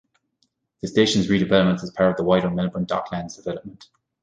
[0.81, 3.87] The station's redevelopment is part of the wider Melbourne Docklands development.